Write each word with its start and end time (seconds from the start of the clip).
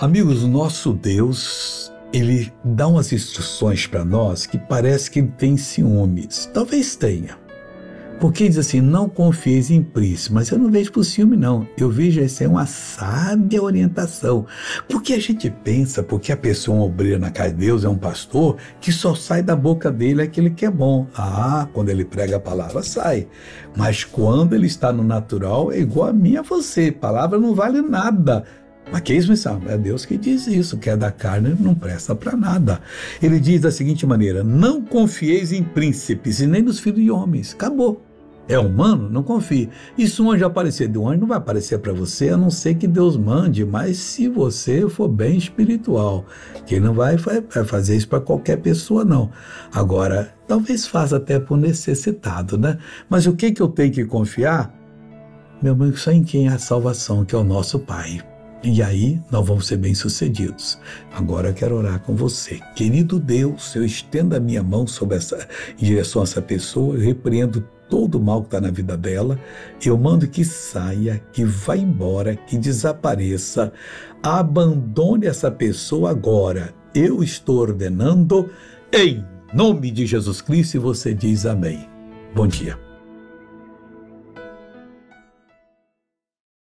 Amigos, 0.00 0.44
nosso 0.44 0.92
Deus, 0.92 1.92
ele 2.12 2.52
dá 2.62 2.86
umas 2.86 3.12
instruções 3.12 3.84
para 3.84 4.04
nós 4.04 4.46
que 4.46 4.56
parece 4.56 5.10
que 5.10 5.18
ele 5.18 5.32
tem 5.36 5.56
ciúmes. 5.56 6.48
Talvez 6.54 6.94
tenha. 6.94 7.36
Porque 8.20 8.48
diz 8.48 8.58
assim, 8.58 8.80
não 8.80 9.08
confieis 9.08 9.72
em 9.72 9.82
príncipe, 9.82 10.36
mas 10.36 10.50
eu 10.50 10.58
não 10.58 10.70
vejo 10.70 10.92
por 10.92 11.02
ciúme 11.02 11.36
não, 11.36 11.66
eu 11.76 11.90
vejo 11.90 12.20
isso 12.20 12.44
é 12.44 12.48
uma 12.48 12.66
sábia 12.66 13.62
orientação, 13.62 14.44
porque 14.88 15.14
a 15.14 15.20
gente 15.20 15.48
pensa, 15.50 16.02
porque 16.02 16.32
a 16.32 16.36
pessoa 16.36 16.76
é 16.76 16.80
um 16.80 16.82
obreiro 16.82 17.20
na 17.20 17.30
casa 17.30 17.50
de 17.50 17.66
Deus, 17.66 17.84
é 17.84 17.88
um 17.88 17.96
pastor, 17.96 18.56
que 18.80 18.90
só 18.90 19.14
sai 19.14 19.40
da 19.40 19.54
boca 19.54 19.88
dele 19.88 20.22
aquele 20.22 20.50
que 20.50 20.66
é 20.66 20.70
bom, 20.70 21.06
ah, 21.16 21.68
quando 21.72 21.90
ele 21.90 22.04
prega 22.04 22.36
a 22.36 22.40
palavra 22.40 22.82
sai, 22.82 23.28
mas 23.76 24.02
quando 24.02 24.52
ele 24.52 24.66
está 24.66 24.92
no 24.92 25.04
natural 25.04 25.70
é 25.70 25.78
igual 25.78 26.08
a 26.08 26.12
mim 26.12 26.36
a 26.36 26.42
você, 26.42 26.90
palavra 26.90 27.38
não 27.38 27.54
vale 27.54 27.80
nada, 27.82 28.44
mas 28.90 29.02
que 29.02 29.14
isso, 29.14 29.30
missão? 29.30 29.60
É 29.66 29.76
Deus 29.76 30.06
que 30.06 30.16
diz 30.16 30.46
isso, 30.46 30.78
que 30.78 30.88
é 30.88 30.96
da 30.96 31.10
carne 31.10 31.54
não 31.60 31.74
presta 31.74 32.14
para 32.14 32.36
nada. 32.36 32.80
Ele 33.22 33.38
diz 33.38 33.60
da 33.60 33.70
seguinte 33.70 34.06
maneira: 34.06 34.42
Não 34.42 34.80
confieis 34.82 35.52
em 35.52 35.62
príncipes 35.62 36.40
e 36.40 36.46
nem 36.46 36.62
nos 36.62 36.78
filhos 36.78 37.00
de 37.00 37.10
homens. 37.10 37.52
Acabou. 37.54 38.02
É 38.48 38.58
humano? 38.58 39.10
Não 39.10 39.22
confie. 39.22 39.68
E 39.96 40.08
se 40.08 40.22
um 40.22 40.32
anjo 40.32 40.46
aparecer 40.46 40.88
de 40.88 40.96
um 40.96 41.06
anjo, 41.06 41.20
não 41.20 41.28
vai 41.28 41.36
aparecer 41.36 41.78
para 41.80 41.92
você, 41.92 42.30
a 42.30 42.36
não 42.36 42.50
ser 42.50 42.76
que 42.76 42.86
Deus 42.86 43.14
mande, 43.14 43.62
mas 43.62 43.98
se 43.98 44.26
você 44.26 44.88
for 44.88 45.06
bem 45.06 45.36
espiritual, 45.36 46.24
que 46.64 46.80
não 46.80 46.94
vai 46.94 47.18
fazer 47.18 47.94
isso 47.94 48.08
para 48.08 48.22
qualquer 48.22 48.56
pessoa, 48.56 49.04
não. 49.04 49.30
Agora, 49.70 50.32
talvez 50.46 50.86
faça 50.86 51.18
até 51.18 51.38
por 51.38 51.58
necessitado, 51.58 52.56
né? 52.56 52.78
Mas 53.06 53.26
o 53.26 53.34
que, 53.34 53.52
que 53.52 53.60
eu 53.60 53.68
tenho 53.68 53.92
que 53.92 54.06
confiar? 54.06 54.74
Meu 55.60 55.74
amigo, 55.74 55.98
só 55.98 56.10
em 56.10 56.24
quem 56.24 56.48
há 56.48 56.56
salvação, 56.56 57.26
que 57.26 57.34
é 57.34 57.38
o 57.38 57.44
nosso 57.44 57.78
Pai. 57.78 58.22
E 58.62 58.82
aí 58.82 59.20
nós 59.30 59.46
vamos 59.46 59.66
ser 59.66 59.76
bem-sucedidos. 59.76 60.78
Agora 61.12 61.50
eu 61.50 61.54
quero 61.54 61.76
orar 61.76 62.00
com 62.00 62.16
você. 62.16 62.60
Querido 62.74 63.20
Deus, 63.20 63.74
eu 63.76 63.84
estendo 63.84 64.34
a 64.34 64.40
minha 64.40 64.62
mão 64.62 64.86
sobre 64.86 65.16
essa, 65.16 65.48
em 65.80 65.84
direção 65.84 66.22
a 66.22 66.24
essa 66.24 66.42
pessoa, 66.42 66.96
eu 66.96 67.00
repreendo 67.00 67.64
todo 67.88 68.16
o 68.16 68.22
mal 68.22 68.42
que 68.42 68.48
está 68.48 68.60
na 68.60 68.70
vida 68.70 68.96
dela, 68.96 69.38
eu 69.84 69.96
mando 69.96 70.28
que 70.28 70.44
saia, 70.44 71.22
que 71.32 71.44
vá 71.44 71.76
embora, 71.76 72.36
que 72.36 72.58
desapareça, 72.58 73.72
abandone 74.22 75.26
essa 75.26 75.50
pessoa 75.50 76.10
agora. 76.10 76.74
Eu 76.94 77.22
estou 77.22 77.58
ordenando 77.58 78.50
em 78.92 79.24
nome 79.54 79.90
de 79.90 80.04
Jesus 80.06 80.40
Cristo 80.42 80.74
e 80.74 80.78
você 80.78 81.14
diz 81.14 81.46
amém. 81.46 81.88
Bom 82.34 82.46
dia. 82.46 82.87